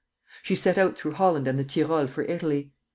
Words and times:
She 0.41 0.55
set 0.55 0.79
out 0.79 0.97
through 0.97 1.11
Holland 1.11 1.47
and 1.47 1.59
the 1.59 1.63
Tyrol 1.63 2.07
for 2.07 2.23
Italy. 2.23 2.71